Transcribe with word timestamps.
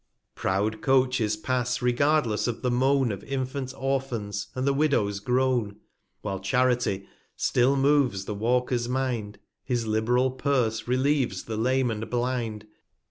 v 0.35 0.41
Proud 0.41 0.81
Coaches 0.81 1.37
pass, 1.37 1.79
regardless 1.79 2.47
of 2.47 2.63
the 2.63 2.71
MoanA 2.71 3.13
Of 3.13 3.23
Infant 3.23 3.71
Orphans, 3.77 4.47
and 4.55 4.65
the 4.65 4.73
Widow's 4.73 5.19
Groan; 5.19 5.75
330 6.23 6.23
While 6.23 6.39
Charity 6.39 7.05
still 7.35 7.75
moves 7.75 8.25
the 8.25 8.33
Walker's 8.33 8.89
Mind, 8.89 9.37
His 9.63 9.85
lib'ral 9.85 10.31
Purse 10.31 10.87
relieves 10.87 11.43
the 11.43 11.55
Lame 11.55 11.91
and 11.91 12.09
Blind. 12.09 12.65